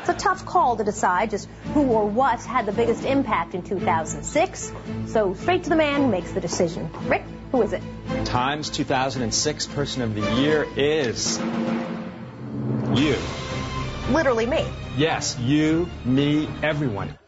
[0.00, 3.62] It's a tough call to decide just who or what had the biggest impact in
[3.62, 4.72] 2006.
[5.06, 6.90] So straight to the man who makes the decision.
[7.06, 7.22] Rick,
[7.52, 7.82] who is it?
[8.24, 11.38] Times 2006 Person of the Year is
[12.94, 13.16] you.
[14.10, 14.66] Literally me.
[14.96, 17.18] Yes, you, me, everyone.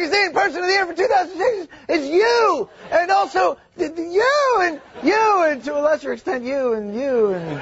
[0.00, 5.64] Magazine Person of the Year for 2006 is you, and also you, and you, and
[5.64, 7.60] to a lesser extent you, and you, and.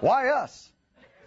[0.00, 0.70] Why us?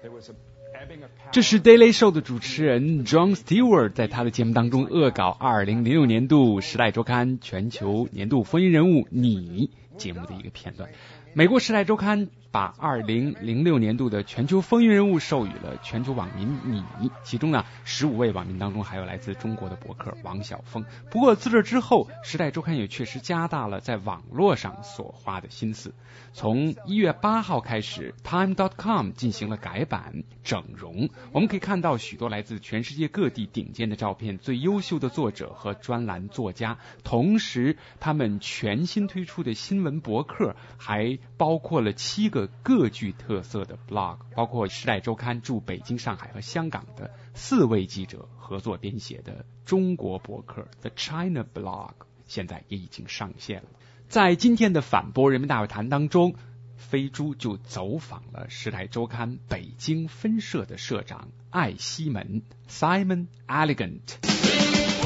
[0.01, 0.35] There was a
[0.73, 1.31] ebbing of power.
[1.31, 10.89] 这是 Daily Show 的主持人 John Stewart 在他的节目当中恶搞2006年度《时代周刊》全球年度风云人物你节目的一个片段。
[11.33, 16.82] 美国《时代周刊》 把2006年度的全球风云人物授予了全球网民你，
[17.22, 20.82] 其中呢，十五位网民当中还有来自中国的博客王晓峰。
[21.10, 25.92] 不过自这之后，《时代周刊》也确实加大了在网络上所花的心思。
[26.32, 36.78] 从一月八号开始，Time.com 进行了改版整容，我们可以看到许多来自全世界各地顶尖的照片，最优秀的作者和专栏作家。
[37.04, 51.92] 同时，他们全新推出的新闻博客还包括了七个各具特色的 blog，包括《时代周刊》驻北京、上海和香港的四位记者合作编写的中国博客 The China Blog，
[52.26, 53.68] 现在也已经上线了。
[54.08, 56.34] 在今天的反驳人民大会谈当中，
[56.76, 64.00] 飞猪就走访了《时代周刊》北京分社的社长艾希门 Simon Elegant。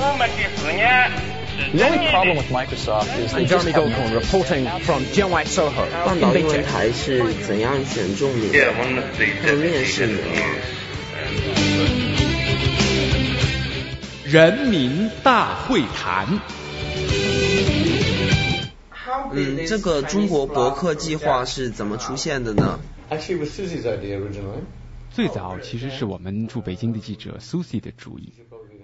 [0.03, 1.40] 我们的事业
[1.73, 8.73] The only problem with Microsoft is they just have no- reporting from Jianwai Soho 半岛英文台是怎样选中你的？
[8.73, 10.19] 他们面试你？
[14.25, 16.27] 人民大会谈。
[19.33, 24.63] 嗯，这个中国博客计划是怎么出现的呢？Actually, was Susie's idea originally.
[25.13, 28.33] 最早其实是我们驻北京的记者 Susie 的主意。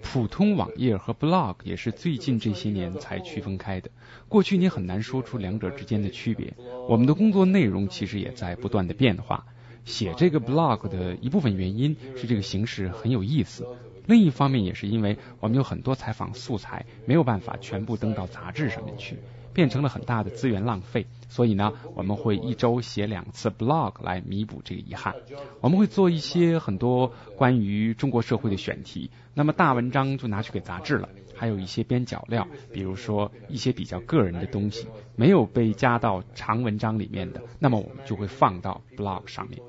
[0.01, 3.89] 普通网页和 blog 也是最近这些年才区分开的。
[4.27, 6.53] 过去你很难说出两者之间的区别。
[6.87, 9.45] 我们的工作内容其实也在不断的变化。
[9.85, 13.65] 写这个 blog 的一部分原因是这个形式很有意思，
[14.05, 19.17] 另一方面也是因为我们有很多采访素材没有办法全部登到杂志上面去，
[19.57, 21.07] 变成了很大的资源浪费。
[21.29, 25.15] 所以呢，我们会一周写两次 blog 来弥补这个遗憾。
[25.61, 31.09] 我们会做一些很多关于中国社会的选题，那么大文章就拿去给杂志了。
[31.35, 39.59] 还有一些边角料，比如说一些比较个人的东西，没有被加到长文章里面的，那么我们就会放到 blog 上面。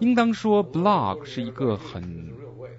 [0.00, 2.31] 应当说，blog 是一个很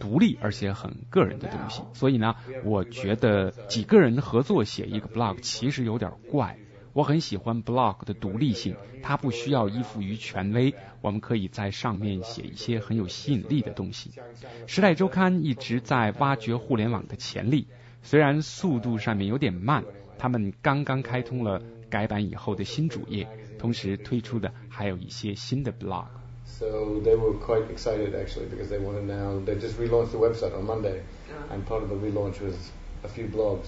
[0.04, 6.58] 独立而且很个人的东西，所以呢，我觉得几个人合作写一个 blog 其实有点怪。
[6.92, 14.12] 我很喜欢 blog 的独立性，它不需要依附于权威，我们可以在上面写一些很有吸引力的东西。
[14.68, 17.68] 时代周刊一直在挖掘互联网的潜力，
[18.02, 19.86] 虽然速度上面有点慢，
[20.20, 23.26] 他们刚刚开通了改版以后的新主页，
[23.58, 26.08] 同时推出的还有一些新的 blog。
[26.59, 29.39] So they were quite excited actually because they want to now.
[29.45, 31.03] They just relaunched the website on Monday,
[31.51, 32.55] and part of the relaunch was
[33.05, 33.67] a few blogs.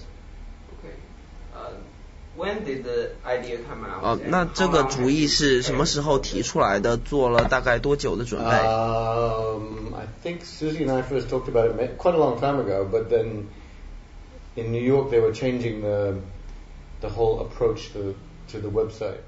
[2.33, 4.01] When did the idea come out?
[4.03, 6.95] 哦，那这个主意是什么时候提出来的？
[6.97, 8.47] 做了大概多久的准备？
[8.47, 12.59] Um, I think Susie and I first talked about it ma- quite a long time
[12.61, 13.47] ago, but then
[14.55, 16.15] in New York they were changing the
[17.01, 18.15] the whole approach to
[18.51, 19.19] to the website.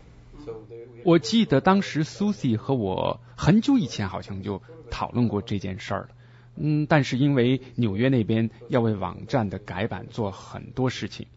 [1.04, 6.08] 我记得当时 Susie 和我很久以前好像就讨论过这件事儿了。
[6.56, 11.28] 嗯，但是因为纽约那边要为网站的改版做很多事情，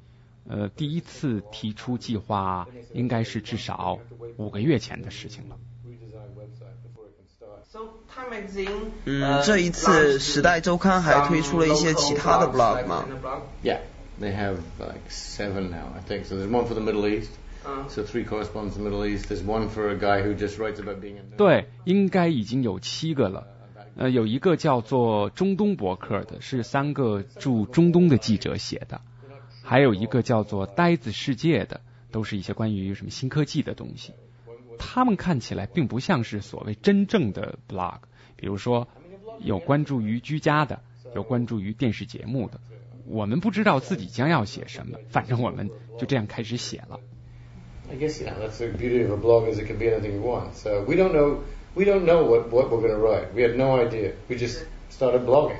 [0.47, 3.99] 呃，第一次提出计划应该是至少
[4.37, 5.57] 五个月前的事情了。
[9.05, 13.05] 嗯，这一次《时代周刊》还推出了一些其他的 blog 吗
[13.63, 13.79] ？Yeah,
[14.19, 16.25] they have like seven now, I think.
[16.25, 17.31] So there's one for the Middle East.
[17.89, 19.29] So three correspondents in the Middle East.
[19.29, 21.37] There's one for a guy who just writes about being in.
[21.37, 23.45] 对，应该已经有七个了。
[23.95, 29.01] 呃，有一个叫做中东博客的，是三个驻中东的记者写的；
[29.63, 34.13] 还有一个叫做呆子世界的，都是一些关于什么新科技的东西。
[34.79, 37.99] 他们看起来并不像是所谓真正的 blog，
[38.37, 38.87] 比如说
[39.39, 40.81] 有关注于居家的，
[41.13, 42.59] 有关注于电视节目的。
[43.07, 45.69] 我们不知道自己将要写什么，反正我们
[45.99, 46.99] 就这样开始写了。
[47.89, 50.55] I guess yeah, that's the beauty of a blog is it can be anything you want.
[50.55, 51.39] So we don't know
[51.75, 53.33] we don't know what what we're going to write.
[53.35, 54.13] We had no idea.
[54.29, 55.59] We just started blogging,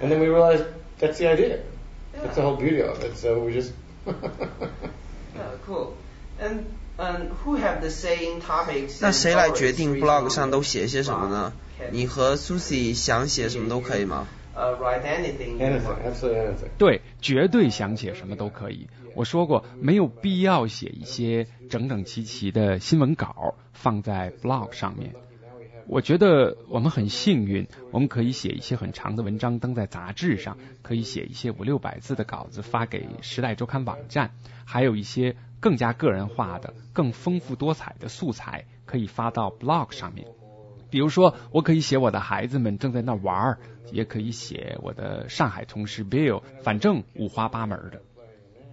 [0.00, 0.64] and then we realized
[1.00, 1.60] that's the idea.
[2.14, 3.16] That's the whole beauty of it.
[3.16, 3.72] So we just.
[4.06, 5.94] yeah, cool.
[6.38, 6.66] And
[6.98, 8.98] and who have the saying topics?
[9.00, 11.52] 那谁来决定 blog 上都写些什么呢？
[11.90, 14.28] 你和 Susie 想写什么都可以吗？
[14.56, 15.58] 呃，write anything.
[15.58, 16.70] Anything, absolutely anything.
[16.78, 18.88] 对，绝对想写什么都可以。
[19.14, 25.14] 我说过，没有必要写一些整整齐齐的新闻稿放在 blog 上面。
[25.86, 34.32] 我觉得我们很幸运，我们可以写一些很长的文章登在杂志上，可以写一些五六百字的稿子发给《时代周刊》网站，
[34.64, 40.26] 还有一些更加个人化的、更丰富多彩的素材可以发到 blog 上面。
[40.96, 43.58] 比如说，我可以写我的孩子们正在那玩儿，
[43.92, 48.00] 也可以写我的上海同事 Bill，反正五花八门的。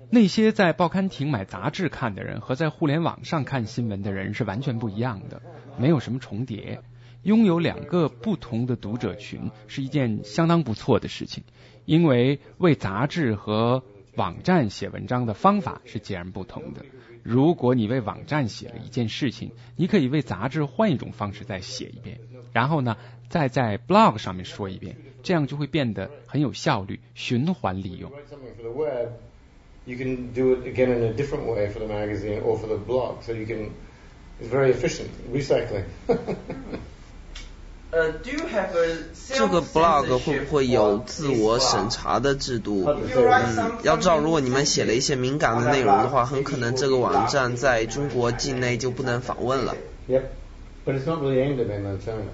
[0.10, 5.42] 那些在报刊亭买杂志看的人和在互联网上看新闻的人是完全不一样的，
[5.78, 6.80] 没有什么重叠。
[7.24, 11.44] 拥有两个不同的读者群是一件相当不错的事情，
[11.84, 13.84] 因为为杂志和
[14.16, 16.86] 网站写文章的方法是截然不同的。
[17.24, 22.20] 如果你为网站写了一件事情，你可以为杂志换一种方式再写一遍，
[22.52, 22.98] 然后呢，
[23.30, 28.12] 再在 blog 上面说一遍，这样就会变得很有效率，循环利用。
[28.12, 29.10] for the web,
[29.86, 32.78] you can do it again in a different way for the magazine or for the
[32.78, 33.24] blog.
[33.24, 33.72] So you can,
[34.42, 35.86] it's very efficient, recycling.
[36.08, 42.86] 呃，Do you have a 这个 blog 会不会有自我审查的制度？
[42.88, 49.76] 嗯，要知道，如果你们写了一些敏感的内容的话，很可能这个网站在中国境内就不能访问了。
[50.10, 50.24] Yep.
[50.86, 52.32] But it's not really aimed at mainland China.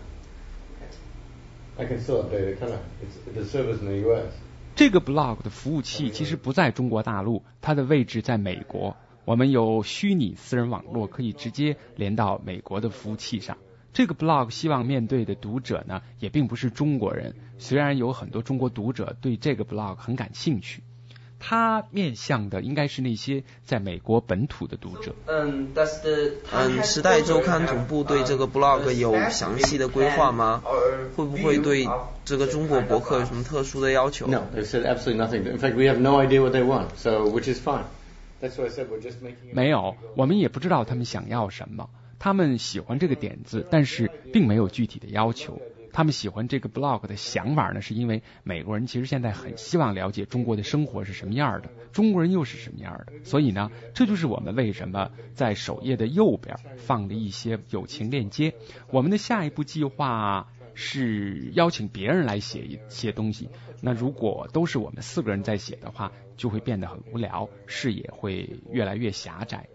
[1.77, 2.77] I can still update it, can I?
[3.03, 4.31] It's the servers in the US.
[4.75, 8.95] 这个 blog 的服务器其实不在中国大陆，它的位置在美国。
[9.25, 13.57] 我们有虚拟私人网络，可以直接连到美国的服务器上。
[13.93, 17.35] 这个 blog 希望面对的读者呢，也并不是中国人。
[17.57, 20.81] 虽然有很多中国读者对这个 blog 很感兴趣，
[21.39, 25.15] 它面向的应该是那些在美国本土的读者。
[25.25, 30.61] 嗯，Does the 嗯，时代周刊总部对这个 blog 有详细的规划吗？
[31.15, 31.87] 会不会对
[32.23, 35.43] 这个中国博客有什么特殊的要求？No, they've said absolutely nothing.
[35.49, 37.83] In fact, we have no idea what they want, so which is fine.
[38.41, 39.53] That's why I said we're just making.
[39.53, 41.89] 没有，我们也不知道他们想要什么。
[42.19, 45.59] 他们喜欢这个点子，但是并没有具体的要求。
[45.91, 53.13] 他们喜欢这个 blog 的想法呢，是因为美国人其实现在很希望了解中国的生活是什么样的，中国人又是什么样的。
[53.23, 58.53] 所以呢，这就是我们为什么在首页的右边放了一些友情链接。
[58.91, 63.49] 我们的下一步计划是邀请别人来写一些东西。
[63.81, 69.67] 那如果都是我们四个人在写的话，就会变得很无聊，视野会越来越狭窄。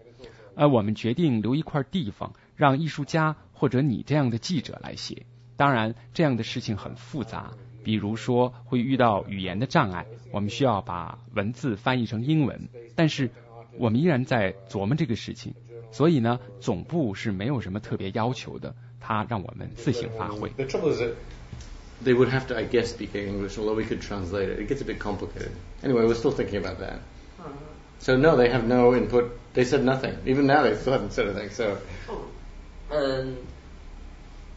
[0.55, 5.25] 呃，我们决定留一块地方，让艺术家或者你这样的记者来写。
[5.57, 7.51] 当然，这样的事情很复杂，
[7.83, 12.67] 比如说会遇到语言的障碍，我们需要把文字翻译成英文。
[12.95, 13.29] 但是
[13.77, 15.53] 我们依然在琢磨这个事情，
[15.91, 20.49] 所以呢，总部是没有什么特别要求的，他让我们自行发挥。
[20.49, 21.13] The trouble is that
[22.03, 24.59] they would have to, I guess, speak English, although we could translate it.
[24.59, 25.51] It gets a bit complicated.
[25.83, 26.99] Anyway, we're still thinking about that.
[28.00, 29.38] So no, they have no input.
[29.52, 30.14] They said nothing.
[30.26, 31.50] Even now, they still haven't said anything.
[31.50, 31.76] So
[32.90, 33.36] 嗯，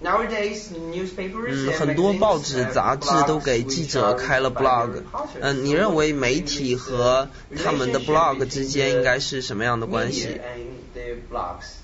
[0.01, 4.61] nowadays newspapers 嗯， and 很多 magazines 报纸、 have 杂志 blogs 都给记者 which are 开了 by
[4.61, 5.39] blog agriculture.
[5.41, 7.27] 嗯，你认为媒体和
[7.63, 11.75] 他们的 blog 之间应该是什么样的关系 Media？and the blogs.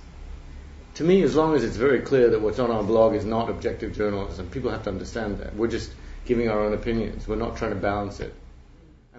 [0.96, 3.50] to me, as long as it's very clear that what's on our blog is not
[3.50, 5.56] objective journalism, people have to understand that.
[5.56, 5.90] We're just
[6.26, 7.26] giving our own opinions.
[7.28, 8.34] We're not trying to balance it.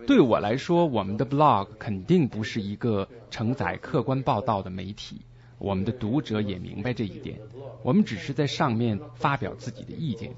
[0.08, 5.22] 对我来说，我们的 blog 肯定不是一个承载客观报道的媒体。
[5.58, 7.40] 我们的读者也明白这一点。
[7.82, 10.36] 我们只是在上面发表自己的意见。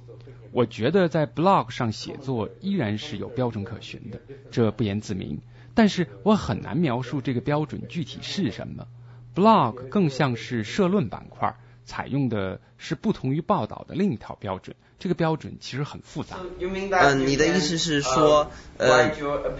[0.51, 4.21] 我觉得在 blog 上写作依然是有标准可循的，
[4.51, 5.39] 这不言自明。
[5.73, 8.87] 但是我很难描述这个标准具体是什么。
[9.35, 11.55] blog 更像是社论板块，
[11.87, 14.75] 采用的是不同于报道的另一套标准。
[14.99, 16.37] 这个标准其实很复杂。
[16.59, 19.09] 嗯你的意思是 uh, 说，呃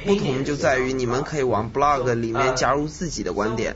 [0.06, 3.76] 不同就在于你们可以往 blog 里面加入自己的观点。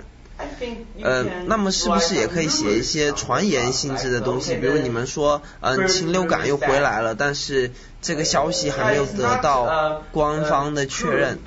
[1.02, 4.56] 呃那么是不是也可以写一些传言性质的东西？
[4.56, 7.72] 比如你们说，嗯，禽流感又回来了，但是
[8.02, 11.40] 这个消息还没有得到官方的确认。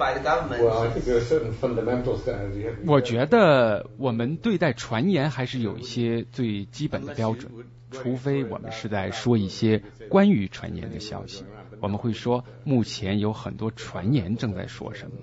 [2.87, 7.51] 我觉得我们对待传言还是有一些最基本的标准，
[7.91, 11.45] 除非我们是在说一些关于传言的消息，
[11.85, 15.17] 我们会说目前有很多传言正在说什么。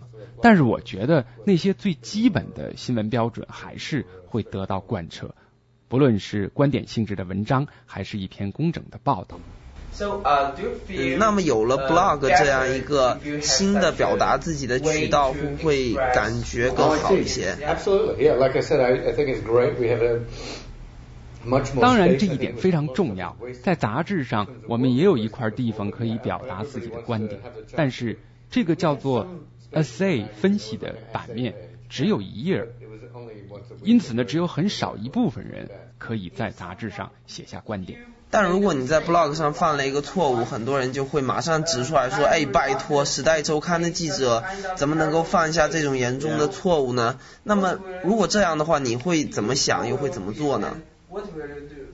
[0.44, 5.34] 但是我觉得那些最基本的新闻标准还是会得到贯彻，
[5.88, 9.40] 不论是观点性质的文章，还是一篇工整的报道。
[10.88, 17.58] 嗯，那么有了 blog 这样一个新的表达自己的渠道，会不会感觉更好一些
[21.80, 23.36] 当然，这一点非常重要。
[23.64, 27.42] 在杂志上，我们也有一块地方可以表达自己的观点，
[27.76, 28.20] 但是
[28.50, 29.28] 这个叫做
[29.72, 31.54] essay 分析的版面
[31.90, 32.68] 只有一页，
[33.84, 38.00] 因此呢，只有很少一部分人可以在杂志上写下观点。
[38.34, 44.46] 但如果你在 blog 上犯了一个错误，很多人就会马上指出来说：“哎，拜托，《时代周刊》的记者
[44.78, 50.78] 怎么能够犯下这种严重的错误呢？”那么，如果这样的话，你会怎么想，又会怎么做呢
[51.12, 51.88] ？What would I do?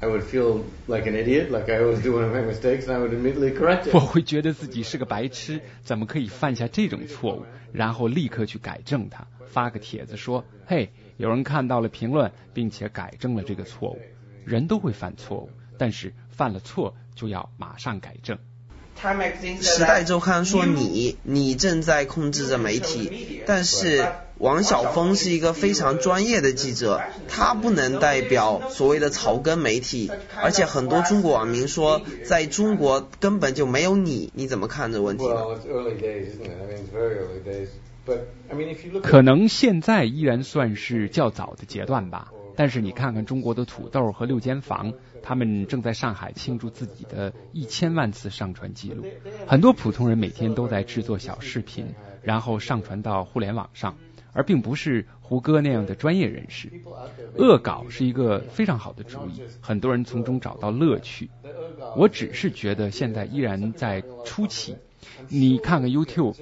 [0.00, 2.92] I would feel like an idiot, like I always do when I make mistakes, and
[2.92, 3.94] I would immediately correct it.
[3.94, 7.46] 我会觉得自己是个白痴，怎么可以犯下这种错误？
[7.72, 13.98] 然后立刻去改正它，发个帖子说：“嘿，有人看到了评论，并且改正了这个错误。”
[14.44, 18.36] 人都会犯错误，但是犯了错就要马上改正。
[19.62, 24.04] 时代周刊说你，你正在控制着媒体，但是。
[24.38, 30.10] 王晓峰是一个非常专业的记者，他不能代表所谓的草根媒体，
[30.42, 35.24] 而且很多中国网民说，在中国根本就没有你，你怎么看这问题？
[39.02, 49.06] 可能现在依然算是较早的阶段吧，但是你看看中国的土豆和六间房，他们正在上海庆祝自己的一千万次上传记录，
[49.46, 53.96] 很多普通人每天都在制作小视频，然后上传到互联网上。
[54.34, 56.70] 而并不是胡歌那样的专业人士，
[57.38, 61.30] 恶搞是一个非常好的主意，很多人从中找到乐趣。
[61.96, 64.76] 我只是觉得现在依然在初期。
[65.28, 66.34] 你看看 YouTube，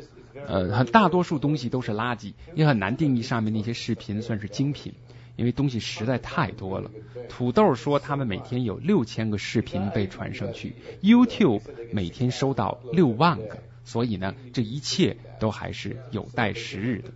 [0.47, 4.95] 呃，很大多数东西都是垃圾，也很难定义上面那些视频算是精品，
[5.37, 6.91] 因为东西实在太多了。
[7.29, 17.11] 土豆说他们每天有六千个视频被传上去，YouTube 每天收到六万个，所以呢，这一切都还是有待时日的。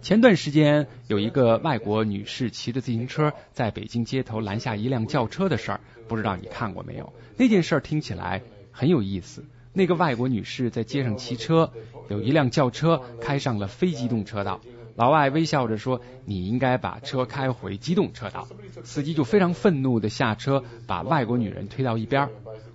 [0.00, 7.12] 前段时间有一个外国女士骑着自行车在北京街头拦下一辆轿车的事儿，不知道你看过没有？
[7.36, 8.42] 那件事儿听起来
[8.72, 9.44] 很有意思。
[9.72, 11.72] 那个外国女士在街上骑车，
[12.08, 14.60] 有一辆轿车开上了非机动车道，
[14.96, 18.48] 老外微笑着说：“你应该把车开回机动车道。”
[18.84, 22.28] 司机就非常愤怒的下车，把外国女人推到一边。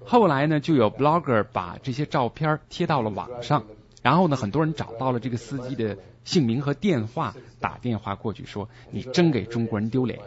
[0.08, 3.66] 后来呢，就有 blogger 把这些照片贴到了网上。
[4.02, 10.20] 然后呢，很多人找到了这个司机的姓名和电话，打电话过去说：“你真给中国人丢脸。”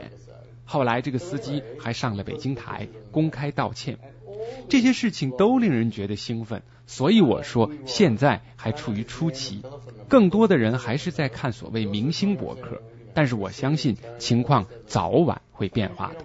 [0.66, 3.98] 后来这个司机还上了北京台公开道歉。
[4.68, 9.62] 这些事情都令人觉得兴奋，所以我说现在还处于初期，
[10.08, 12.82] 更多的人还是在看所谓明星博客，
[13.14, 16.24] 但是我相信情况早晚会变化的。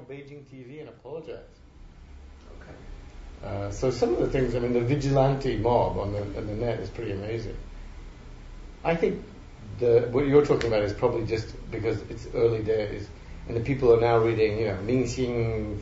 [3.45, 6.55] Uh, so some of the things, I mean, the vigilante mob on the, on the
[6.55, 7.57] net is pretty amazing.
[8.85, 9.23] I think
[9.79, 13.09] the, what you're talking about is probably just because it's early days
[13.49, 15.79] and the people are now reading, you know, Ming Xing,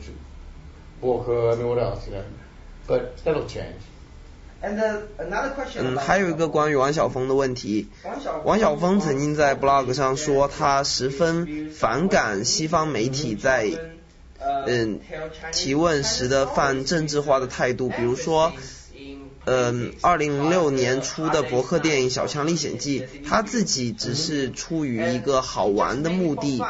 [1.01, 2.23] Walker, I mean, what else, you know?
[2.87, 3.81] But that'll change.
[4.61, 7.87] 嗯，还有一个关于王晓峰的问题。
[8.43, 13.71] 王晓峰曾经在 blog 上说，他十分反感西方媒体在
[14.66, 15.00] 嗯，
[15.52, 18.52] 提问时的泛政治化的态度，比如说，
[19.46, 26.62] 嗯，二零零六年出的博客电影《小强历险记》，他自己只是出于一个好玩的目的，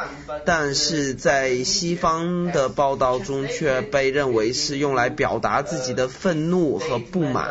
[0.43, 7.49] 但是在西方的报道中却被认为是用来表达自己的愤怒和不满，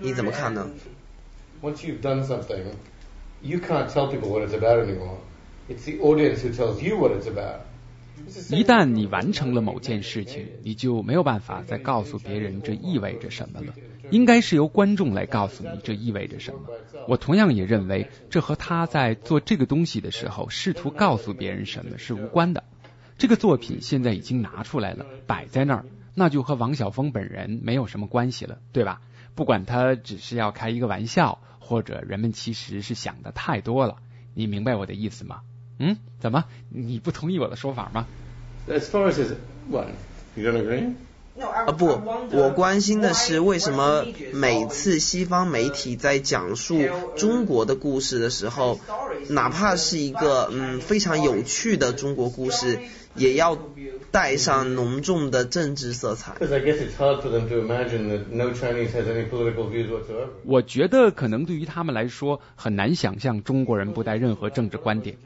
[0.00, 0.70] 你怎么看呢
[1.62, 2.64] ？Once you've done something,
[3.42, 5.18] you can't tell people what it's about anymore.
[5.68, 7.63] It's the audience who tells you what it's about.
[8.50, 13.74] 一旦你完成了某件事情，你就没有办法再告诉别人这意味着什么了。
[14.10, 16.60] 应该是由观众来告诉你这意味着什么。
[17.08, 22.64] 我同样也认为，这和他在做这个东西的时候试图告诉别人什么是无关的。
[23.16, 29.00] 这个作品现在已经拿出来了，摆在那儿，那就和王晓峰本人没有什么关系了，对吧？
[29.34, 33.96] 不管他只是要开一个玩笑，或者人们其实是想的太多了。
[34.34, 35.40] 你明白我的意思吗？
[35.78, 38.06] 嗯，怎么你不同意我的说法吗
[38.68, 39.34] ？As far as
[39.68, 39.88] what
[40.36, 40.94] you don't agree?
[41.36, 42.00] 啊不，
[42.30, 46.80] 我关心的是为什么每次西方媒体在讲述
[47.16, 48.78] 中国的故事的时候，
[49.30, 52.78] 哪怕是一个嗯非常有趣的中国故事，
[53.16, 53.58] 也要
[54.12, 56.36] 带上浓重的政治色彩。
[60.44, 65.16] 我觉得可能对于他们来说很难想象中国人不带任何政治观点。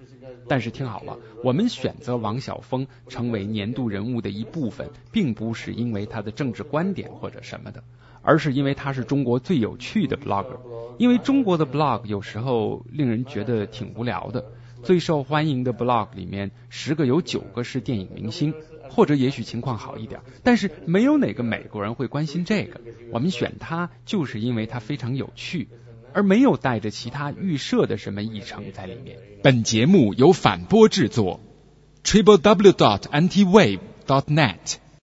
[0.48, 7.84] 但是听好了，我们选择王晓峰成为年度人物的一部分，并不是因为他的政治观点或者什么的，
[8.22, 10.58] 而是因为他是中国最有趣的 blogger。
[10.98, 14.44] 因为中国的 blog 有时候令人觉得挺无聊的。
[14.82, 18.54] 最受欢迎的 blog 里面，十个有九个是电影明星，
[18.88, 22.80] 或者也许情况好一点，但是没有哪个美国人会关心这个。
[23.12, 25.68] 我们选他就是因为他非常有趣，
[26.12, 29.18] 而没有带着其他预设的什么议程在里面。
[29.42, 31.40] 本节目由反播制作
[32.04, 34.78] ，triple w dot anti wave dot net。